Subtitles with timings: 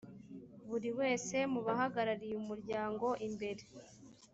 [0.69, 3.63] buri wese mu bahagarariye umuryango imbere